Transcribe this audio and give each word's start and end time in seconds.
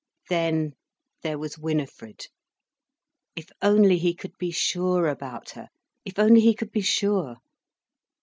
Then 0.29 0.73
there 1.21 1.37
was 1.37 1.59
Winifred! 1.59 2.25
If 3.35 3.51
only 3.61 3.99
he 3.99 4.15
could 4.15 4.35
be 4.39 4.49
sure 4.49 5.07
about 5.07 5.51
her, 5.51 5.67
if 6.05 6.17
only 6.17 6.41
he 6.41 6.55
could 6.55 6.71
be 6.71 6.81
sure. 6.81 7.35